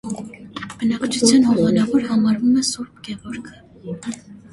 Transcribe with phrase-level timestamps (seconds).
[0.83, 4.17] Բնակչության հովանավոր համարվում է սուրբ Գևորգը։